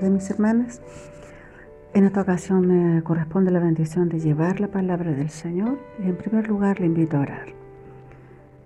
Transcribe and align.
tardes, 0.00 0.10
mis 0.10 0.30
hermanas. 0.30 0.82
En 1.92 2.04
esta 2.04 2.22
ocasión 2.22 2.66
me 2.66 3.02
corresponde 3.02 3.50
la 3.50 3.58
bendición 3.58 4.08
de 4.08 4.18
llevar 4.18 4.60
la 4.60 4.68
palabra 4.68 5.12
del 5.12 5.28
Señor 5.28 5.78
y 6.02 6.08
en 6.08 6.16
primer 6.16 6.48
lugar 6.48 6.80
le 6.80 6.86
invito 6.86 7.16
a 7.16 7.20
orar. 7.20 7.46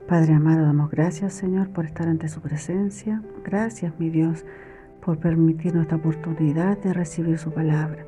Padre 0.06 0.34
amado, 0.34 0.62
damos 0.64 0.90
gracias, 0.90 1.32
Señor, 1.32 1.70
por 1.70 1.86
estar 1.86 2.06
ante 2.06 2.28
su 2.28 2.40
presencia. 2.40 3.22
Gracias, 3.44 3.98
mi 3.98 4.10
Dios, 4.10 4.44
por 5.04 5.18
permitirnos 5.18 5.82
esta 5.82 5.96
oportunidad 5.96 6.78
de 6.78 6.92
recibir 6.92 7.38
su 7.38 7.50
palabra. 7.50 8.06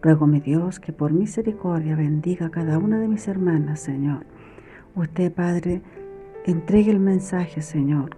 Ruego, 0.00 0.26
mi 0.26 0.40
Dios, 0.40 0.78
que 0.78 0.92
por 0.92 1.12
misericordia 1.12 1.96
bendiga 1.96 2.46
a 2.46 2.50
cada 2.50 2.78
una 2.78 3.00
de 3.00 3.08
mis 3.08 3.26
hermanas, 3.26 3.80
Señor. 3.80 4.24
Usted, 4.94 5.32
Padre, 5.32 5.82
entregue 6.44 6.92
el 6.92 7.00
mensaje, 7.00 7.60
Señor 7.62 8.10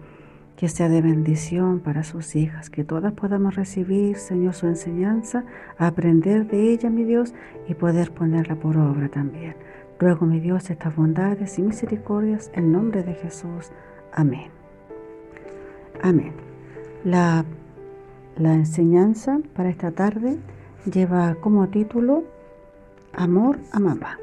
que 0.60 0.68
sea 0.68 0.90
de 0.90 1.00
bendición 1.00 1.80
para 1.80 2.04
sus 2.04 2.36
hijas, 2.36 2.68
que 2.68 2.84
todas 2.84 3.14
podamos 3.14 3.54
recibir, 3.54 4.18
Señor, 4.18 4.52
su 4.52 4.66
enseñanza, 4.66 5.42
aprender 5.78 6.46
de 6.48 6.70
ella, 6.70 6.90
mi 6.90 7.04
Dios, 7.04 7.32
y 7.66 7.72
poder 7.72 8.12
ponerla 8.12 8.56
por 8.56 8.76
obra 8.76 9.08
también. 9.08 9.56
Ruego, 9.98 10.26
mi 10.26 10.38
Dios, 10.38 10.68
estas 10.68 10.94
bondades 10.94 11.58
y 11.58 11.62
misericordias 11.62 12.50
en 12.52 12.72
nombre 12.72 13.02
de 13.02 13.14
Jesús. 13.14 13.70
Amén. 14.12 14.50
Amén. 16.02 16.34
La, 17.04 17.46
la 18.36 18.52
enseñanza 18.52 19.40
para 19.56 19.70
esta 19.70 19.92
tarde 19.92 20.36
lleva 20.92 21.36
como 21.36 21.68
título 21.68 22.24
Amor 23.14 23.58
a 23.72 23.80
mamá. 23.80 24.18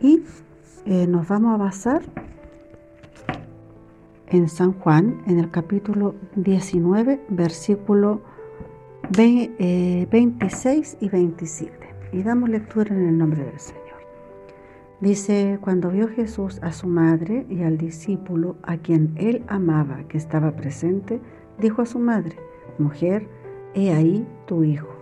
Y 0.00 0.22
eh, 0.86 1.08
nos 1.08 1.26
vamos 1.26 1.52
a 1.52 1.56
basar 1.56 2.02
en 4.30 4.48
San 4.48 4.72
Juan, 4.72 5.22
en 5.26 5.38
el 5.38 5.50
capítulo 5.50 6.14
19, 6.36 7.20
versículo 7.28 8.20
26 9.10 9.58
eh, 9.58 10.96
y 11.00 11.08
27. 11.08 11.72
Y 12.12 12.22
damos 12.22 12.48
lectura 12.48 12.94
en 12.94 13.08
el 13.08 13.18
nombre 13.18 13.44
del 13.44 13.58
Señor. 13.58 13.80
Dice, 15.00 15.58
cuando 15.60 15.90
vio 15.90 16.08
Jesús 16.08 16.60
a 16.62 16.72
su 16.72 16.86
madre 16.86 17.46
y 17.48 17.62
al 17.62 17.78
discípulo 17.78 18.56
a 18.62 18.76
quien 18.76 19.14
él 19.16 19.42
amaba 19.48 20.04
que 20.08 20.18
estaba 20.18 20.52
presente, 20.52 21.20
dijo 21.58 21.82
a 21.82 21.86
su 21.86 21.98
madre, 21.98 22.36
mujer, 22.78 23.26
he 23.74 23.92
ahí 23.92 24.26
tu 24.46 24.62
hijo. 24.62 24.94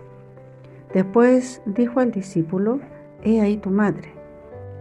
Después 0.93 1.61
dijo 1.65 1.99
al 1.99 2.11
discípulo, 2.11 2.79
he 3.23 3.41
ahí 3.41 3.57
tu 3.57 3.69
madre. 3.69 4.13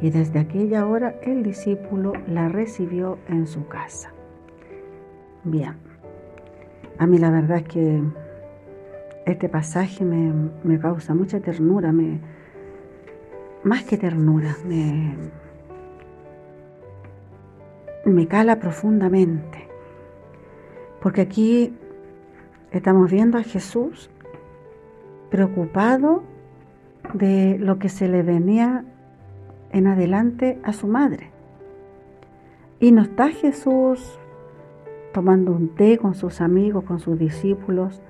Y 0.01 0.11
desde 0.11 0.39
aquella 0.39 0.87
hora 0.87 1.17
el 1.23 1.43
discípulo 1.43 2.13
la 2.29 2.49
recibió 2.49 3.19
en 3.29 3.47
su 3.47 3.67
casa. 3.67 4.13
Bien, 5.45 5.75
a 6.99 7.07
mí 7.07 7.19
la 7.19 7.31
verdad 7.31 7.59
es 7.59 7.65
que 7.65 8.03
este 9.25 9.49
pasaje 9.49 10.05
me, 10.05 10.79
causa 10.81 11.15
mucha 11.15 11.41
ternura, 11.41 11.93
más 13.63 13.85
que 13.85 13.97
ternura, 13.97 14.57
me, 14.67 15.15
me 18.05 18.27
cala 18.27 18.59
profundamente. 18.59 19.69
Porque 21.01 21.21
aquí 21.21 21.75
estamos 22.73 23.11
viendo 23.11 23.39
a 23.39 23.43
Jesús 23.43 24.11
preocupado 25.31 26.25
de 27.15 27.59
lo 27.59 27.79
que 27.79 27.89
se 27.89 28.09
le 28.09 28.23
venía 28.23 28.85
en 29.71 29.87
adelante 29.87 30.59
a 30.65 30.73
su 30.73 30.89
madre. 30.89 31.31
Y 32.81 32.93
no 32.93 33.03
está 33.03 33.29
Jesús 33.29 34.19
tomando 35.13 35.53
un 35.53 35.75
té 35.75 35.99
con 35.99 36.15
sus 36.15 36.41
amigos, 36.41 36.85
con 36.85 37.01
sus 37.01 37.19
discípulos, 37.19 38.01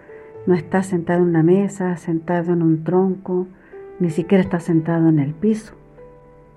no 0.46 0.54
está 0.54 0.82
sentado 0.82 1.22
en 1.22 1.28
una 1.28 1.42
mesa, 1.42 1.96
sentado 1.96 2.52
en 2.52 2.62
un 2.62 2.84
tronco, 2.84 3.46
ni 4.00 4.10
siquiera 4.10 4.42
está 4.42 4.60
sentado 4.60 5.08
en 5.08 5.18
el 5.18 5.34
piso. 5.34 5.74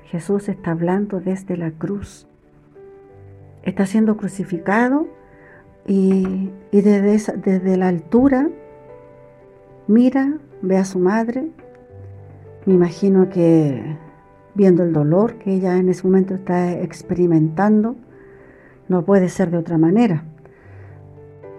Jesús 0.06 0.50
está 0.50 0.72
hablando 0.72 1.20
desde 1.20 1.58
la 1.58 1.72
cruz. 1.72 2.28
Está 3.64 3.86
siendo 3.86 4.18
crucificado 4.18 5.08
y, 5.88 6.52
desde, 6.72 7.38
desde 7.38 7.78
la 7.78 7.88
altura 7.88 8.50
mira, 9.88 10.38
ve 10.62 10.78
a 10.78 10.86
su 10.86 11.00
madre. 11.00 11.50
Me 12.66 12.74
imagino 12.74 13.30
que 13.30 13.98
viendo 14.54 14.84
el 14.84 14.94
dolor 14.94 15.36
que 15.36 15.54
ella 15.54 15.78
en 15.78 15.90
ese 15.90 16.06
momento 16.06 16.36
está 16.36 16.72
experimentando, 16.72 17.96
no 18.88 19.04
puede 19.06 19.30
ser 19.30 19.52
de 19.52 19.58
otra 19.58 19.78
manera. 19.78 20.24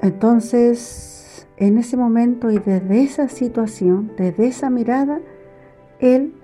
Entonces, 0.03 1.47
en 1.57 1.79
ese 1.79 1.97
momento 1.97 2.51
y 2.51 2.59
desde 2.59 3.03
esa 3.03 3.29
situación, 3.29 4.11
desde 4.19 4.49
esa 4.49 4.69
mirada, 4.69 5.21
él 6.01 6.35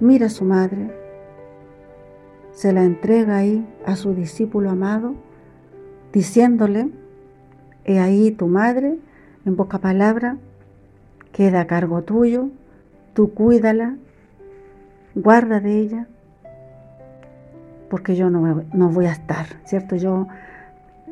mira 0.00 0.26
a 0.26 0.30
su 0.30 0.44
madre, 0.44 0.90
se 2.50 2.72
la 2.72 2.82
entrega 2.82 3.36
ahí 3.36 3.64
a 3.86 3.94
su 3.94 4.12
discípulo 4.12 4.70
amado, 4.70 5.14
diciéndole, 6.12 6.90
he 7.84 8.00
ahí 8.00 8.32
tu 8.32 8.48
madre, 8.48 8.98
en 9.46 9.54
poca 9.54 9.78
palabra, 9.78 10.36
queda 11.30 11.60
a 11.60 11.66
cargo 11.68 12.02
tuyo, 12.02 12.48
tú 13.14 13.34
cuídala, 13.34 13.96
guarda 15.14 15.60
de 15.60 15.78
ella, 15.78 16.08
porque 17.88 18.16
yo 18.16 18.30
no, 18.30 18.64
no 18.72 18.88
voy 18.88 19.06
a 19.06 19.12
estar, 19.12 19.46
¿cierto? 19.64 19.94
Yo 19.94 20.26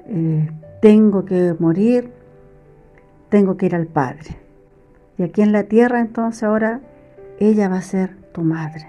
eh, 0.06 0.48
tengo 0.80 1.24
que 1.24 1.54
morir, 1.58 2.10
tengo 3.28 3.56
que 3.56 3.66
ir 3.66 3.74
al 3.74 3.86
Padre. 3.86 4.36
Y 5.16 5.22
aquí 5.22 5.42
en 5.42 5.52
la 5.52 5.64
tierra 5.64 6.00
entonces 6.00 6.42
ahora 6.44 6.80
ella 7.40 7.68
va 7.68 7.76
a 7.76 7.82
ser 7.82 8.16
tu 8.32 8.42
madre. 8.42 8.86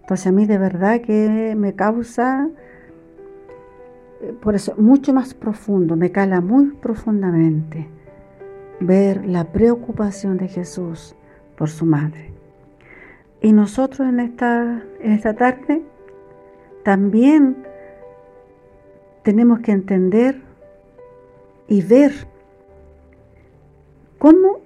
Entonces 0.00 0.26
a 0.26 0.32
mí 0.32 0.46
de 0.46 0.58
verdad 0.58 1.00
que 1.00 1.54
me 1.56 1.74
causa, 1.74 2.48
eh, 4.20 4.34
por 4.40 4.54
eso, 4.54 4.74
mucho 4.76 5.12
más 5.12 5.34
profundo, 5.34 5.96
me 5.96 6.10
cala 6.12 6.40
muy 6.40 6.72
profundamente 6.72 7.88
ver 8.80 9.24
la 9.26 9.44
preocupación 9.44 10.36
de 10.36 10.48
Jesús 10.48 11.14
por 11.56 11.70
su 11.70 11.86
madre. 11.86 12.32
Y 13.40 13.52
nosotros 13.52 14.08
en 14.08 14.20
esta, 14.20 14.82
en 15.00 15.12
esta 15.12 15.34
tarde 15.34 15.82
también 16.82 17.64
tenemos 19.22 19.60
que 19.60 19.72
entender 19.72 20.42
y 21.68 21.82
ver 21.82 22.12
cómo 24.18 24.60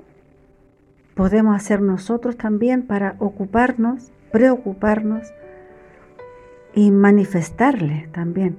podemos 1.14 1.56
hacer 1.56 1.80
nosotros 1.80 2.36
también 2.36 2.86
para 2.86 3.16
ocuparnos, 3.18 4.12
preocuparnos 4.30 5.32
y 6.74 6.90
manifestarle 6.90 8.08
también, 8.12 8.58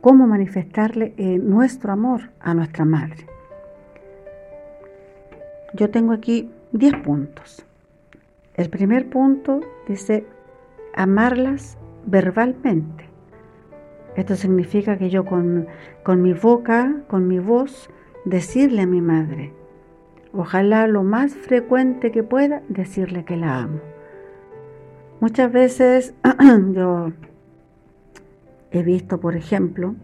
cómo 0.00 0.26
manifestarle 0.26 1.14
eh, 1.16 1.38
nuestro 1.38 1.92
amor 1.92 2.30
a 2.40 2.54
nuestra 2.54 2.84
madre. 2.84 3.26
Yo 5.74 5.90
tengo 5.90 6.12
aquí 6.12 6.50
10 6.72 7.02
puntos. 7.02 7.64
El 8.54 8.70
primer 8.70 9.08
punto 9.08 9.60
dice 9.86 10.24
amarlas 10.94 11.78
verbalmente. 12.06 13.07
Esto 14.18 14.34
significa 14.34 14.98
que 14.98 15.10
yo 15.10 15.24
con, 15.24 15.68
mi 16.20 16.32
boca, 16.32 17.02
con 17.06 17.28
mi 17.28 17.38
voz, 17.38 17.88
decirle 18.24 18.82
a 18.82 18.86
mi 18.86 19.00
madre, 19.00 19.52
ojalá 20.32 20.88
lo 20.88 21.04
más 21.04 21.36
frecuente 21.36 22.10
que 22.10 22.24
pueda, 22.24 22.60
decirle 22.68 23.24
que 23.24 23.36
la 23.36 23.60
amo. 23.60 23.78
Muchas 25.20 25.52
veces 25.52 26.14
yo 26.72 27.12
he 28.72 28.82
visto, 28.82 29.20
por 29.20 29.36
ejemplo, 29.36 29.94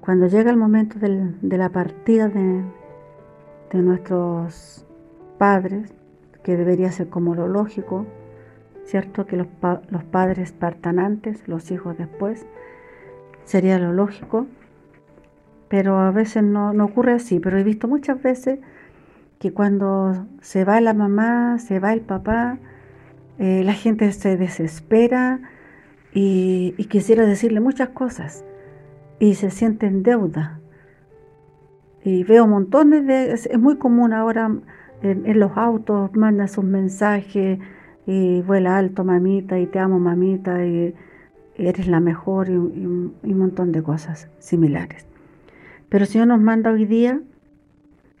cuando 0.00 0.26
llega 0.28 0.50
el 0.50 0.56
momento 0.56 0.98
de 0.98 1.58
la 1.58 1.68
partida 1.68 2.30
de, 2.30 2.64
nuestros 3.74 4.86
padres, 5.36 5.92
que 6.42 6.56
debería 6.56 6.90
ser 6.92 7.10
como 7.10 7.34
lo 7.34 7.46
lógico, 7.46 8.06
¿cierto? 8.84 9.26
Que 9.26 9.36
los, 9.36 9.48
los 9.90 10.04
padres 10.04 10.52
partan 10.52 10.98
antes, 10.98 11.46
los 11.46 11.70
hijos 11.70 11.98
después 11.98 12.46
sería 13.50 13.80
lo 13.80 13.92
lógico, 13.92 14.46
pero 15.68 15.98
a 15.98 16.12
veces 16.12 16.44
no, 16.44 16.70
ocurre 16.84 17.14
así. 17.14 17.40
Pero 17.40 17.58
he 17.58 17.64
visto 17.64 17.88
muchas 17.88 18.22
veces 18.22 18.60
que 19.40 19.52
cuando 19.52 20.26
se 20.40 20.64
va 20.64 20.80
la 20.80 20.94
mamá, 20.94 21.58
se 21.58 21.80
va 21.80 21.92
el 21.92 22.00
papá, 22.00 22.58
eh, 23.38 23.62
la 23.64 23.72
gente 23.72 24.12
se 24.12 24.36
desespera 24.36 25.40
y, 26.14 26.72
quisiera 26.88 27.26
decirle 27.26 27.58
muchas 27.58 27.88
cosas 27.88 28.44
y 29.18 29.34
se 29.34 29.50
siente 29.50 29.86
en 29.86 30.04
deuda. 30.04 30.60
Y 32.04 32.22
veo 32.22 32.46
montones 32.46 33.04
de... 33.04 33.32
Es, 33.32 33.58
muy 33.58 33.78
común 33.78 34.12
ahora 34.12 34.48
en, 35.02 35.40
los 35.40 35.56
autos, 35.56 36.14
manda 36.14 36.46
sus 36.46 36.64
mensajes 36.64 37.58
y 38.06 38.42
vuela 38.42 38.78
alto 38.78 39.02
mamita 39.04 39.58
y 39.58 39.66
te 39.66 39.80
amo 39.80 39.98
mamita 39.98 40.64
y 40.64 40.94
eres 41.66 41.86
la 41.86 42.00
mejor 42.00 42.48
y, 42.48 42.56
un 42.56 43.14
montón 43.22 43.72
de 43.72 43.82
cosas 43.82 44.28
similares. 44.38 45.06
Pero 45.88 46.04
el 46.04 46.10
Señor 46.10 46.28
nos 46.28 46.40
manda 46.40 46.70
hoy 46.70 46.84
día 46.84 47.20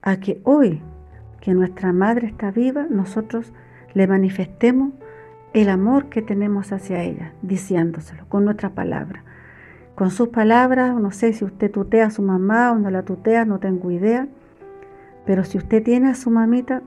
a 0.02 0.16
que 0.18 0.40
hoy 0.44 0.82
que 1.40 1.54
nuestra 1.54 1.92
madre 1.92 2.26
está 2.26 2.50
viva, 2.50 2.86
nosotros 2.90 3.52
le 3.94 4.06
manifestemos 4.06 4.92
el 5.52 5.68
amor 5.68 6.06
que 6.06 6.22
tenemos 6.22 6.72
hacia 6.72 7.02
ella, 7.02 7.32
diciéndoselo 7.42 8.26
con 8.28 8.44
nuestra 8.44 8.70
palabra. 8.70 9.24
Con 9.94 10.10
sus 10.10 10.28
palabras, 10.28 10.94
no 10.94 11.10
sé 11.10 11.32
si 11.32 11.44
usted 11.44 11.70
tutea 11.70 12.06
a 12.06 12.10
su 12.10 12.22
mamá 12.22 12.72
o 12.72 12.78
no 12.78 12.90
la 12.90 13.02
tutea, 13.02 13.44
no 13.44 13.58
tengo 13.58 13.90
idea, 13.90 14.28
pero 15.26 15.44
si 15.44 15.58
usted 15.58 15.82
tiene 15.82 16.10
a 16.10 16.14
su 16.14 16.30
mamita, 16.30 16.82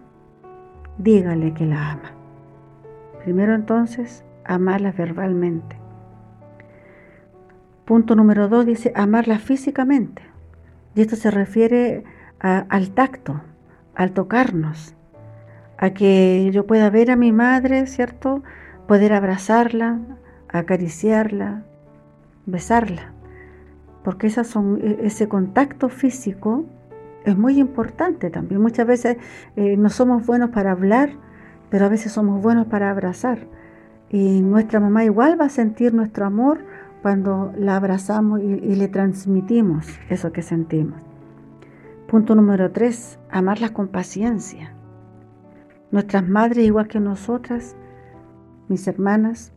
dígale 0.98 1.54
que 1.54 1.66
la 1.66 1.92
ama. 1.92 2.12
Primero 3.24 3.54
entonces, 3.54 4.24
amarla 4.46 4.92
verbalmente. 4.92 5.83
Punto 7.86 8.16
número 8.16 8.48
dos 8.48 8.66
dice 8.66 8.94
amarla 8.96 9.40
físicamente. 9.40 10.22
Y 10.96 11.02
esto 11.02 11.16
se 11.16 11.32
refiere 11.32 12.04
al 12.40 12.90
tacto, 12.92 13.42
al 13.96 14.12
tocarnos, 14.12 14.96
a 15.78 15.92
que 15.92 16.50
yo 16.52 16.68
pueda 16.68 16.90
ver 16.90 17.10
a 17.12 17.16
mi 17.16 17.32
madre, 17.32 17.88
¿cierto? 17.88 18.44
Poder 18.88 19.14
abrazarla, 19.14 20.00
acariciarla, 20.50 21.64
besarla. 22.46 23.12
Porque 24.04 24.28
esas 24.28 24.48
son, 24.48 24.80
e, 24.82 25.00
ese 25.06 25.28
contacto 25.28 25.90
físico 25.90 26.66
es 27.26 27.38
muy 27.38 27.60
importante 27.60 28.30
también. 28.30 28.62
Muchas 28.62 28.86
veces 28.86 29.18
eh, 29.56 29.78
no 29.78 29.90
somos 29.90 30.26
buenos 30.26 30.52
para 30.52 30.72
hablar, 30.72 31.12
pero 31.70 31.86
a 31.86 31.90
veces 31.90 32.12
somos 32.12 32.42
buenos 32.42 32.68
para 32.68 32.90
abrazar. 32.92 33.48
Y 34.10 34.42
nuestra 34.42 34.80
mamá 34.80 35.06
igual 35.06 35.40
va 35.40 35.46
a 35.46 35.50
sentir 35.50 35.94
nuestro 35.94 36.26
amor 36.26 36.60
cuando 37.04 37.52
la 37.58 37.76
abrazamos 37.76 38.40
y, 38.42 38.76
le 38.76 38.88
transmitimos 38.88 39.86
eso 40.10 40.32
que 40.32 40.42
sentimos. 40.42 41.02
Punto 42.08 42.34
número 42.34 42.72
tres, 42.72 43.20
amarlas 43.30 43.72
con 43.72 43.90
paciencia. 43.90 44.74
Nuestras 45.92 46.26
madres, 46.26 46.66
igual 46.66 46.88
que 46.88 47.02
nosotras, 47.02 47.76
mis 48.70 48.88
hermanas, 48.88 49.52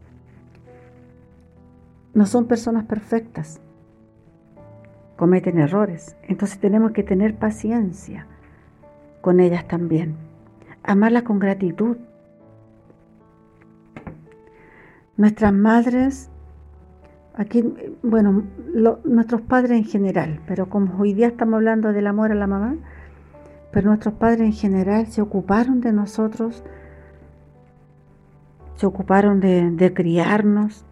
no 2.15 2.27
son 2.27 2.47
personas 2.47 2.85
perfectas. 2.87 3.61
Cometen 5.17 5.59
errores. 5.59 6.17
Entonces 6.25 6.59
tenemos 6.59 6.91
que 6.91 7.05
tener 7.05 7.37
paciencia 7.37 8.27
con 9.21 9.39
ellas 9.39 9.69
también. 9.69 10.17
Amarlas 10.83 11.23
con 11.23 11.39
gratitud. 11.39 11.97
Nuestras 15.17 15.53
madres 15.53 16.29
Aquí, 17.37 17.63
bueno, 18.03 18.45
nuestros 19.05 19.43
padres 19.43 19.73
en 19.73 19.85
general, 19.85 20.41
pero 20.47 20.71
como 20.71 20.99
hoy 20.99 21.13
día 21.13 21.27
estamos 21.27 21.57
hablando 21.57 21.93
del 21.93 22.07
amor 22.07 22.33
a 22.33 22.35
la 22.35 22.47
mamá, 22.47 22.77
pero 23.71 23.89
nuestros 23.89 24.15
padres 24.15 24.41
en 24.41 24.53
general 24.55 25.07
se 25.09 25.21
ocuparon 25.21 25.83
de 25.83 25.93
nosotros, 25.93 26.65
se 28.77 28.87
ocuparon 28.87 29.41
de, 29.41 29.93
criarnos, 29.95 30.87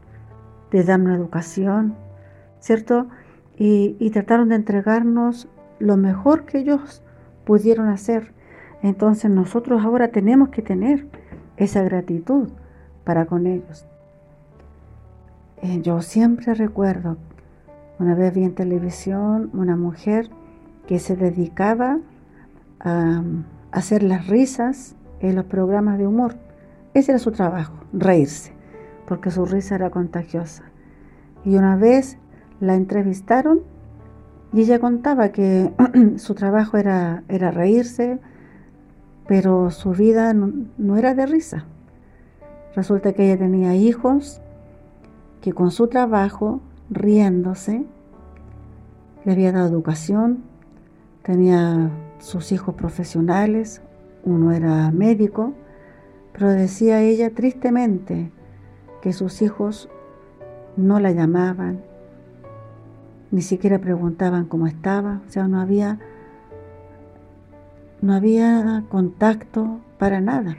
de 0.71 0.85
darnos 0.85 1.17
educación, 1.17 1.95
¿cierto? 2.61 3.07
Y, 3.57 3.97
y 3.99 4.11
trataron 4.11 4.51
de 4.51 4.57
entregarnos 4.57 5.49
lo 5.79 5.97
mejor 5.97 6.45
que 6.45 6.59
ellos 6.59 7.03
pudieron 7.47 7.89
hacer. 7.89 8.35
Entonces 8.83 9.31
nosotros 9.31 9.83
ahora 9.83 10.09
tenemos 10.09 10.51
que 10.51 10.61
tener 10.61 11.07
esa 11.57 11.83
gratitud 11.83 12.51
para 13.03 13.25
con 13.25 13.47
ellos. 13.47 13.87
Eh, 15.65 15.81
yo 15.81 16.03
siempre 16.03 16.53
recuerdo, 16.53 17.17
una 17.99 18.15
vez 18.15 18.35
vi 18.35 18.45
en 18.45 18.55
televisión 18.55 19.49
una 19.55 19.79
mujer 19.79 20.29
que 20.87 20.99
se 20.99 21.17
dedicaba 21.17 22.01
a, 22.81 23.23
hacer 23.73 24.03
las 24.03 24.27
risas 24.27 24.95
en 25.21 25.37
los 25.37 25.47
programas 25.47 25.97
de 25.97 26.07
humor. 26.07 26.35
Ese 26.93 27.13
era 27.13 27.19
su 27.19 27.33
trabajo, 27.33 27.79
reírse, 27.95 28.53
porque 29.09 29.31
su 29.31 29.47
risa 29.47 29.77
era 29.77 29.89
contagiosa. 29.89 30.65
Y 31.47 31.57
una 31.57 31.77
vez 31.77 32.19
la 32.61 32.75
entrevistaron 32.75 33.63
y 34.53 34.61
ella 34.61 34.79
contaba 34.79 35.31
que 35.31 35.73
su 36.17 36.35
trabajo 36.35 36.77
era, 36.77 37.25
era 37.29 37.51
reírse, 37.51 38.19
pero 39.27 39.71
su 39.71 39.93
vida 39.93 40.35
no, 40.35 40.99
era 40.99 41.15
de 41.15 41.25
risa. 41.25 41.65
Resulta 42.77 43.15
que 43.15 43.25
ella 43.25 43.39
tenía 43.39 43.75
hijos 43.75 44.43
que 45.45 45.53
con 45.53 45.71
su 45.71 45.89
trabajo, 45.89 46.63
riéndose, 46.89 47.85
le 49.27 49.33
había 49.33 49.53
dado 49.53 49.69
educación, 49.69 50.39
tenía 51.23 51.91
sus 52.19 52.51
hijos 52.51 52.75
profesionales, 52.77 53.83
uno 54.25 54.53
era 54.53 54.91
médico, 54.91 55.53
pero 56.33 56.49
decía 56.49 57.03
ella 57.03 57.29
tristemente 57.35 58.33
que 59.03 59.13
sus 59.13 59.43
hijos 59.43 59.91
no 60.79 60.99
la 60.99 61.13
llamaban, 61.13 61.83
ni 63.31 63.43
siquiera 63.43 63.79
preguntaban 63.79 64.47
cómo 64.47 64.67
estaba, 64.67 65.21
o 65.29 65.31
sea, 65.31 65.47
no 65.47 65.61
había 65.61 65.99
no 68.01 68.15
había 68.15 68.83
contacto 68.89 69.79
para 69.99 70.23
nada. 70.23 70.57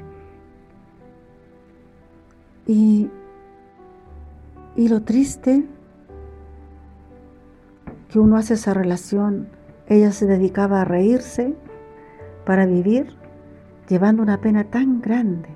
Y 2.68 3.10
y 4.76 4.90
lo 4.90 5.02
triste 5.04 5.66
que 8.10 8.20
uno 8.20 8.38
hace 8.38 8.56
esa 8.56 8.74
relación, 8.74 9.48
ella 9.88 10.12
se 10.12 10.26
dedicaba 10.26 10.82
a 10.82 10.86
reírse 10.86 11.56
para 12.46 12.66
vivir, 12.66 13.16
llevando 13.88 14.24
una 14.24 14.42
pena 14.42 14.66
tan 14.66 15.02
grande. 15.02 15.50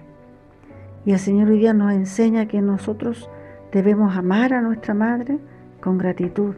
Y 1.05 1.11
el 1.11 1.19
Señor 1.19 1.49
hoy 1.49 1.59
día 1.59 1.73
nos 1.73 1.93
enseña 1.93 2.47
que 2.47 2.61
nosotros 2.61 3.29
debemos 3.71 4.15
amar 4.15 4.53
a 4.53 4.61
nuestra 4.61 4.93
madre 4.93 5.39
con 5.81 5.97
gratitud. 5.97 6.55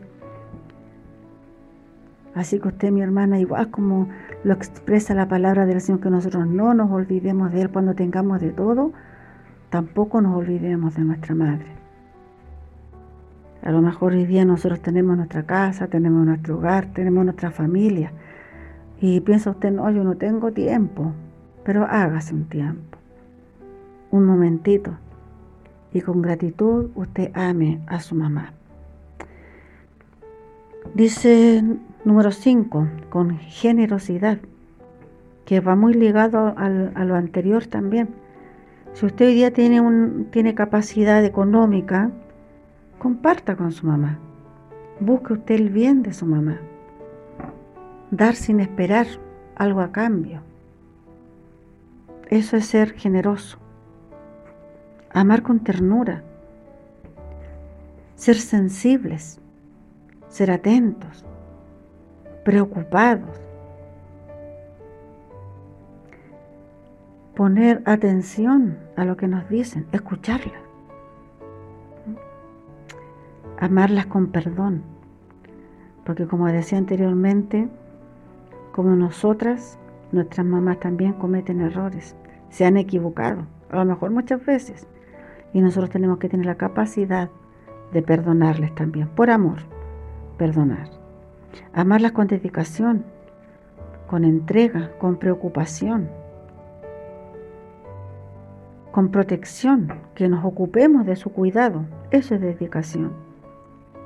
Así 2.33 2.59
que 2.59 2.69
usted, 2.69 2.91
mi 2.91 3.01
hermana, 3.01 3.39
igual 3.39 3.71
como 3.71 4.07
lo 4.43 4.53
expresa 4.53 5.13
la 5.13 5.27
palabra 5.27 5.65
del 5.65 5.81
Señor, 5.81 6.01
que 6.01 6.09
nosotros 6.09 6.47
no 6.47 6.73
nos 6.73 6.89
olvidemos 6.91 7.51
de 7.51 7.61
Él 7.61 7.69
cuando 7.69 7.93
tengamos 7.93 8.39
de 8.39 8.51
todo, 8.51 8.93
tampoco 9.69 10.21
nos 10.21 10.37
olvidemos 10.37 10.95
de 10.95 11.03
nuestra 11.03 11.36
madre. 11.36 11.80
A 13.63 13.72
lo 13.72 13.82
mejor 13.82 14.13
hoy 14.13 14.25
día 14.25 14.44
nosotros 14.44 14.82
tenemos 14.82 15.15
nuestra 15.15 15.44
casa, 15.44 15.88
tenemos 15.88 16.25
nuestro 16.25 16.58
hogar, 16.58 16.88
tenemos 16.94 17.24
nuestra 17.25 17.51
familia. 17.51 18.12
Y 19.00 19.22
piensa 19.22 19.51
usted, 19.51 19.72
no, 19.72 19.89
yo 19.91 20.03
no 20.03 20.15
tengo 20.15 20.51
tiempo, 20.51 21.13
pero 21.63 21.86
hágase 21.86 22.34
un 22.34 22.46
tiempo, 22.46 22.98
un 24.10 24.25
momentito. 24.25 24.91
Y 25.94 26.01
con 26.01 26.22
gratitud 26.22 26.89
usted 26.96 27.32
ame 27.36 27.82
a 27.86 28.00
su 28.00 28.15
mamá. 28.15 28.53
Dice 30.96 31.63
número 32.03 32.32
5, 32.32 32.88
con 33.10 33.38
generosidad, 33.38 34.39
que 35.46 35.60
va 35.60 35.75
muy 35.75 35.94
ligado 35.94 36.53
a 36.58 36.70
lo 36.70 37.15
anterior 37.15 37.68
también. 37.68 38.10
Si 38.94 39.06
usted 39.06 39.27
hoy 39.27 39.36
día 39.36 39.51
tiene, 39.51 39.82
un, 39.82 40.27
tiene 40.32 40.56
capacidad 40.56 41.24
económica, 41.24 42.12
Comparta 43.01 43.55
con 43.55 43.72
su 43.72 43.88
mamá. 43.88 44.20
Busque 45.00 45.34
usted 45.34 45.55
el 45.55 45.72
bien 45.72 46.03
de 46.03 46.13
su 46.13 46.27
mamá. 46.27 46.60
Dar 48.12 48.36
sin 48.36 48.60
esperar 48.60 49.08
algo 49.55 49.81
a 49.81 49.91
cambio. 49.91 50.41
Eso 52.29 52.58
es 52.58 52.67
ser 52.67 52.91
generoso. 52.91 53.58
Amar 55.12 55.41
con 55.41 55.62
ternura. 55.62 56.22
Ser 58.13 58.36
sensibles. 58.36 59.41
Ser 60.27 60.51
atentos. 60.51 61.25
Preocupados. 62.46 63.41
Poner 67.36 67.81
atención 67.86 68.77
a 68.96 69.05
lo 69.05 69.17
que 69.17 69.27
nos 69.27 69.50
dicen. 69.50 69.88
Escucharlas 69.91 70.70
amarlas 73.62 74.08
con 74.08 74.32
perdón. 74.32 74.82
Porque 76.03 76.25
como 76.25 76.48
decía 76.48 76.80
anteriormente, 76.80 77.70
como 78.74 78.96
nosotras, 78.96 79.77
nuestras 80.12 80.46
mamás 80.46 80.80
también 80.80 81.13
cometen 81.13 81.62
errores, 81.62 82.15
se 82.50 82.65
han 82.65 82.75
equivocado, 82.75 83.44
a 83.70 83.77
lo 83.77 83.86
mejor 83.86 84.10
muchas 84.10 84.44
veces. 84.44 84.88
Y 85.53 85.62
nosotros 85.62 85.91
tenemos 85.91 86.18
que 86.18 86.27
tener 86.27 86.48
la 86.48 86.56
capacidad 86.56 87.30
de 87.94 88.01
perdonarles 88.01 88.74
también, 88.74 89.08
por 89.10 89.30
amor, 89.30 89.60
perdonar. 90.38 90.89
Amarlas 91.72 92.13
con 92.13 92.27
dedicación, 92.27 93.06
con 94.08 94.24
entrega, 94.24 94.91
con 94.98 95.18
preocupación, 95.18 96.10
con 98.91 99.12
protección, 99.12 99.94
que 100.15 100.27
nos 100.30 100.44
ocupemos 100.44 101.06
de 101.06 101.15
su 101.15 101.32
cuidado. 101.32 101.86
Eso 102.10 102.36
es 102.36 102.41
dedicación 102.41 103.30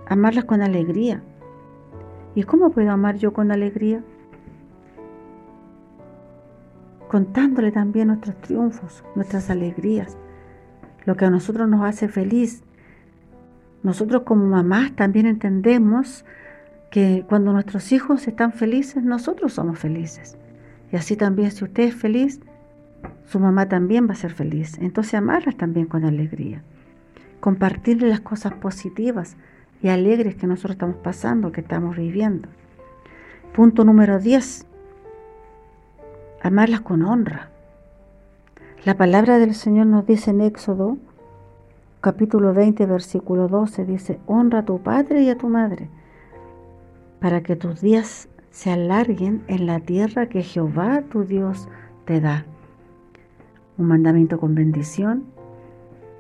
amarlas 0.08 0.46
con 0.46 0.62
alegría. 0.62 1.22
¿Y 2.36 2.44
cómo 2.44 2.72
puedo 2.72 2.92
amar 2.92 3.16
yo 3.18 3.34
con 3.34 3.52
alegría? 3.52 4.04
contándole 7.08 7.72
también 7.72 8.08
nuestros 8.08 8.36
triunfos, 8.42 9.04
nuestras 9.16 9.50
alegrías, 9.50 10.18
lo 11.06 11.16
que 11.16 11.26
a 11.26 11.30
nosotros 11.30 11.70
nos 11.70 11.86
hace 11.86 12.08
feliz. 12.08 12.64
Nosotros 13.84 14.24
como 14.24 14.46
mamás 14.48 14.96
también 14.96 15.26
entendemos 15.26 16.26
que 16.92 17.24
cuando 17.28 17.54
nuestros 17.54 17.92
hijos 17.92 18.28
están 18.28 18.52
felices, 18.52 19.04
nosotros 19.04 19.54
somos 19.54 19.80
felices. 19.80 20.38
Y 20.92 20.98
así 20.98 21.16
también 21.16 21.52
si 21.52 21.64
usted 21.64 21.84
es 21.84 21.96
feliz, 21.96 22.42
su 23.26 23.40
mamá 23.40 23.68
también 23.70 24.08
va 24.10 24.12
a 24.14 24.18
ser 24.18 24.34
feliz. 24.34 24.78
Entonces 24.80 25.14
amarlas 25.14 25.56
también 25.56 25.86
con 25.86 26.06
alegría. 26.06 26.64
Compartirle 27.40 28.10
las 28.10 28.22
cosas 28.22 28.54
positivas 28.56 29.38
y 29.86 29.90
alegres 29.90 30.34
que 30.34 30.48
nosotros 30.48 30.72
estamos 30.72 30.96
pasando, 30.96 31.52
que 31.52 31.62
estamos 31.62 31.96
viviendo. 31.96 32.50
Punto 33.54 33.86
número 33.86 34.18
10. 34.18 34.66
Amarlas 36.42 36.82
con 36.82 37.04
honra. 37.04 37.52
La 38.84 38.98
palabra 38.98 39.38
del 39.38 39.54
Señor 39.54 39.86
nos 39.86 40.08
dice 40.08 40.32
en 40.32 40.42
Éxodo 40.42 40.98
capítulo 42.02 42.52
20 42.52 42.84
versículo 42.88 43.48
12, 43.48 43.86
dice, 43.86 44.20
honra 44.26 44.60
a 44.60 44.66
tu 44.66 44.82
padre 44.82 45.22
y 45.22 45.30
a 45.30 45.38
tu 45.38 45.50
madre, 45.50 45.88
para 47.20 47.44
que 47.44 47.56
tus 47.56 47.80
días 47.80 48.28
se 48.50 48.72
alarguen 48.72 49.44
en 49.48 49.68
la 49.68 49.82
tierra 49.82 50.30
que 50.30 50.42
Jehová 50.42 51.04
tu 51.12 51.26
Dios 51.26 51.68
te 52.06 52.22
da. 52.22 52.44
Un 53.78 53.86
mandamiento 53.86 54.40
con 54.40 54.56
bendición 54.56 55.26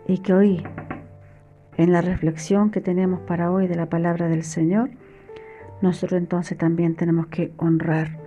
y 0.07 0.19
que 0.19 0.33
hoy, 0.35 0.63
en 1.77 1.91
la 1.91 2.01
reflexión 2.01 2.71
que 2.71 2.81
tenemos 2.81 3.21
para 3.21 3.51
hoy 3.51 3.67
de 3.67 3.75
la 3.75 3.87
palabra 3.87 4.27
del 4.27 4.43
Señor, 4.43 4.89
nosotros 5.81 6.19
entonces 6.19 6.57
también 6.57 6.95
tenemos 6.95 7.27
que 7.27 7.53
honrar 7.57 8.17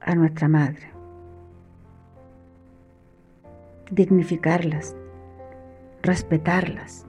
a 0.00 0.14
nuestra 0.14 0.48
madre, 0.48 0.88
dignificarlas, 3.90 4.96
respetarlas, 6.02 7.06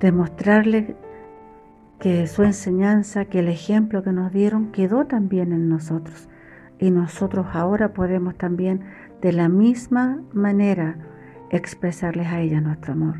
demostrarle 0.00 0.96
que 2.00 2.26
su 2.26 2.42
enseñanza, 2.42 3.26
que 3.26 3.38
el 3.38 3.48
ejemplo 3.48 4.02
que 4.02 4.12
nos 4.12 4.32
dieron 4.32 4.72
quedó 4.72 5.06
también 5.06 5.52
en 5.52 5.68
nosotros. 5.68 6.28
Y 6.78 6.90
nosotros 6.90 7.46
ahora 7.52 7.94
podemos 7.94 8.36
también 8.36 8.82
de 9.22 9.32
la 9.32 9.48
misma 9.48 10.22
manera 10.32 10.96
expresarles 11.56 12.26
a 12.26 12.40
ella 12.40 12.60
nuestro 12.60 12.92
amor. 12.92 13.16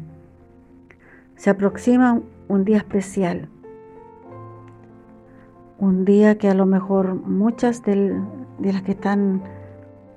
Se 1.37 1.51
aproxima 1.51 2.21
un 2.49 2.65
día 2.65 2.79
especial, 2.79 3.49
un 5.79 6.05
día 6.05 6.39
que 6.39 6.49
a 6.49 6.55
lo 6.55 6.67
mejor 6.67 7.15
muchas 7.15 7.83
de 7.83 8.23
las 8.59 8.83
que 8.83 8.93
están 8.93 9.43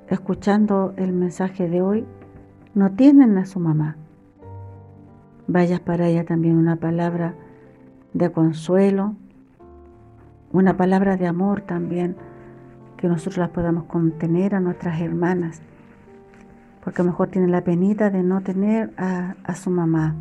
escuchando 0.09 0.93
el 0.97 1.12
mensaje 1.13 1.69
de 1.69 1.81
hoy 1.81 2.05
no 2.74 2.91
tienen 2.91 3.38
a 3.38 3.45
su 3.45 3.59
mamá. 3.59 3.97
Vaya 5.47 5.83
para 5.83 6.07
ella 6.07 6.25
también 6.25 6.57
una 6.57 6.75
palabra 6.75 7.36
de 8.13 8.31
consuelo, 8.31 9.15
una 10.51 10.77
palabra 10.77 11.17
de 11.17 11.27
amor 11.27 11.62
también, 11.62 12.15
que 12.97 13.07
nosotros 13.07 13.38
las 13.38 13.50
podamos 13.50 13.86
contener 13.86 14.55
a 14.55 14.59
nuestras 14.59 15.00
hermanas, 15.01 15.62
porque 16.88 17.03
mejor 17.03 17.27
tienen 17.27 17.51
la 17.51 17.65
penita 17.65 18.10
de 18.10 18.24
no 18.24 18.39
tener 18.39 18.94
a, 18.96 19.36
a 19.44 19.56
su 19.56 19.70
mamá. 19.70 20.15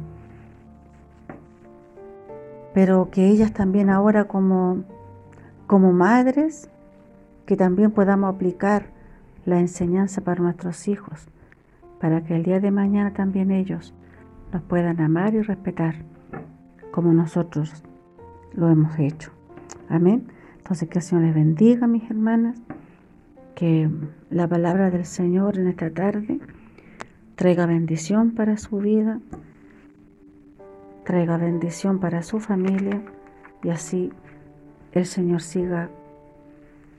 Pero 2.75 3.09
que 3.13 3.29
ellas 3.29 3.53
también 3.53 3.89
ahora 3.89 4.25
como, 4.25 4.83
como 5.69 5.93
madres, 5.93 6.69
que 7.47 7.57
también 7.57 7.93
podamos 7.93 8.35
aplicar 8.35 8.87
la 9.45 9.61
enseñanza 9.61 10.23
para 10.23 10.43
nuestros 10.43 10.89
hijos, 10.89 11.29
para 12.01 12.25
que 12.25 12.35
el 12.35 12.43
día 12.43 12.59
de 12.59 12.73
mañana 12.73 13.13
también 13.13 13.53
ellos 13.53 13.95
nos 14.53 14.61
puedan 14.63 15.01
amar 15.01 15.35
y 15.35 15.43
respetar 15.43 15.95
como 16.91 17.13
nosotros 17.13 17.85
lo 18.55 18.69
hemos 18.69 18.99
hecho. 18.99 19.31
Amén. 19.89 20.27
Entonces 20.59 20.89
que 20.89 20.99
el 20.99 21.05
Señor 21.05 21.27
les 21.27 21.35
bendiga, 21.37 21.87
mis 21.87 22.11
hermanas, 22.11 22.61
que 23.55 23.89
la 24.31 24.49
palabra 24.49 24.91
del 24.91 25.05
Señor 25.05 25.61
en 25.61 25.69
esta 25.69 25.91
tarde 25.91 26.41
traiga 27.37 27.67
bendición 27.67 28.31
para 28.31 28.57
su 28.57 28.79
vida, 28.79 29.21
traiga 31.05 31.37
bendición 31.37 32.01
para 32.01 32.23
su 32.23 32.41
familia 32.41 33.03
y 33.63 33.69
así 33.69 34.11
el 34.93 35.05
Señor 35.05 35.43
siga 35.43 35.91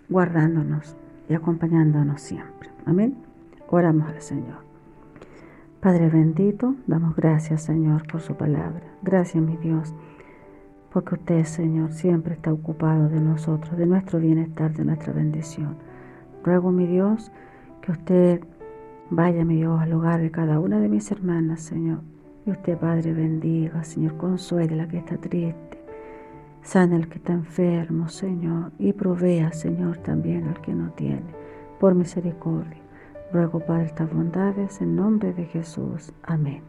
guardándonos 0.09 0.95
y 1.27 1.33
acompañándonos 1.33 2.21
siempre. 2.21 2.69
Amén. 2.85 3.17
Oramos 3.67 4.07
al 4.07 4.21
Señor. 4.21 4.67
Padre 5.81 6.09
bendito, 6.09 6.75
damos 6.85 7.15
gracias 7.15 7.63
Señor 7.63 8.07
por 8.09 8.21
su 8.21 8.35
palabra. 8.35 8.83
Gracias 9.01 9.43
mi 9.43 9.57
Dios, 9.57 9.93
porque 10.93 11.15
usted 11.15 11.43
Señor 11.45 11.91
siempre 11.91 12.35
está 12.35 12.53
ocupado 12.53 13.09
de 13.09 13.19
nosotros, 13.19 13.75
de 13.75 13.87
nuestro 13.87 14.19
bienestar, 14.19 14.71
de 14.73 14.85
nuestra 14.85 15.13
bendición. 15.13 15.75
Ruego 16.43 16.71
mi 16.71 16.85
Dios 16.85 17.31
que 17.81 17.91
usted 17.91 18.41
vaya 19.09 19.45
mi 19.45 19.57
Dios 19.57 19.79
al 19.79 19.93
hogar 19.93 20.21
de 20.21 20.31
cada 20.31 20.59
una 20.59 20.79
de 20.79 20.89
mis 20.89 21.11
hermanas 21.11 21.61
Señor. 21.61 21.99
Y 22.45 22.51
usted 22.51 22.77
Padre 22.77 23.13
bendiga, 23.13 23.83
Señor, 23.83 24.15
consuele 24.17 24.75
la 24.75 24.87
que 24.87 24.99
está 24.99 25.17
triste, 25.17 25.77
sana 26.61 26.95
al 26.95 27.09
que 27.09 27.17
está 27.17 27.33
enfermo 27.33 28.07
Señor 28.07 28.71
y 28.79 28.93
provea 28.93 29.51
Señor 29.51 29.97
también 29.97 30.47
al 30.47 30.61
que 30.61 30.73
no 30.73 30.91
tiene, 30.91 31.35
por 31.79 31.93
misericordia. 31.95 32.81
Ruego, 33.33 33.59
Padre, 33.59 33.87
estas 33.87 34.13
bondades 34.13 34.81
en 34.81 34.95
nombre 34.95 35.33
de 35.33 35.45
Jesús. 35.45 36.13
Amén. 36.23 36.61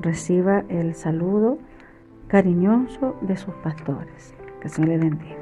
Reciba 0.00 0.64
el 0.68 0.94
saludo 0.94 1.58
cariñoso 2.28 3.16
de 3.22 3.36
sus 3.36 3.54
pastores. 3.56 4.34
Que 4.60 4.68
se 4.68 4.84
le 4.84 4.96
bendiga. 4.96 5.41